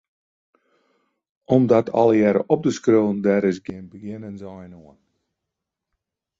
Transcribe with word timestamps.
Om 1.55 1.67
dat 1.73 1.91
allegearre 2.01 2.43
op 2.55 2.59
te 2.65 2.73
skriuwen, 2.77 3.17
dêr 3.27 3.43
is 3.51 3.57
gjin 3.65 3.87
begjinnensein 3.93 4.71
oan. 4.85 4.99